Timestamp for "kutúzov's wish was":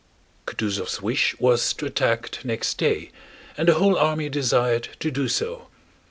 0.47-1.73